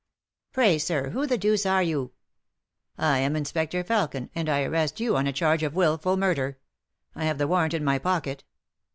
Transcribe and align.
"Pray, 0.51 0.79
sir, 0.79 1.11
who 1.11 1.27
the 1.27 1.37
deuce 1.37 1.63
are 1.63 1.83
you?" 1.83 2.11
"I 2.97 3.19
am 3.19 3.35
Inspector 3.35 3.83
Felkin, 3.83 4.31
and 4.33 4.49
I 4.49 4.63
arrest 4.63 4.99
you 4.99 5.15
on 5.15 5.27
a 5.27 5.31
charge 5.31 5.61
of 5.61 5.75
wilful 5.75 6.17
murder, 6.17 6.57
I 7.13 7.25
have 7.25 7.37
the 7.37 7.47
warrant 7.47 7.75
in 7.75 7.83
my 7.83 7.99
pocket." 7.99 8.43